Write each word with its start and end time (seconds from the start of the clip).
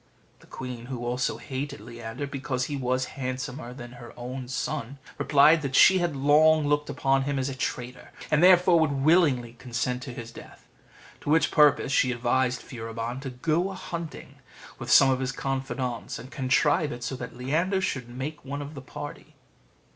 The 0.39 0.47
queen, 0.47 0.87
who 0.87 1.05
also 1.05 1.37
hated 1.37 1.79
Leander, 1.79 2.25
because 2.25 2.65
he 2.65 2.75
was 2.75 3.05
handsomer 3.21 3.71
than 3.71 3.91
her 3.91 4.11
son, 4.47 4.97
replied 5.19 5.61
that 5.61 5.75
she 5.75 5.99
had 5.99 6.15
long 6.15 6.65
looked 6.65 6.89
upon 6.89 7.25
him 7.25 7.37
as 7.37 7.49
a 7.49 7.53
traitor, 7.53 8.09
and 8.31 8.41
therefore 8.43 8.79
would 8.79 8.91
willingly 9.03 9.53
consent 9.59 10.01
to 10.01 10.11
his 10.11 10.31
death. 10.31 10.67
To 11.19 11.29
which 11.29 11.51
purpose 11.51 11.91
she 11.91 12.11
advised 12.11 12.63
Furibon 12.63 13.19
to 13.21 13.29
go 13.29 13.69
a 13.69 13.75
hunting 13.75 14.37
with 14.79 14.89
some 14.89 15.11
of 15.11 15.19
his 15.19 15.31
confidants, 15.31 16.17
and 16.17 16.31
contrive 16.31 16.91
it 16.91 17.03
so 17.03 17.15
that 17.17 17.37
Leander 17.37 17.79
should 17.79 18.09
make 18.09 18.43
one 18.43 18.63
of 18.63 18.73
the 18.73 18.81
party. 18.81 19.35